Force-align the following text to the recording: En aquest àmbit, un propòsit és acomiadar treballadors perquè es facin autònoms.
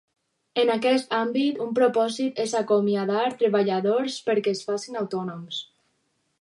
En 0.61 0.69
aquest 0.75 1.11
àmbit, 1.17 1.59
un 1.65 1.75
propòsit 1.81 2.41
és 2.45 2.55
acomiadar 2.61 3.27
treballadors 3.43 4.19
perquè 4.31 4.55
es 4.57 4.67
facin 4.71 5.01
autònoms. 5.03 5.65